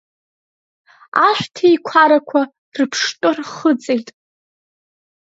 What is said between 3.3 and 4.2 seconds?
рхыҵит.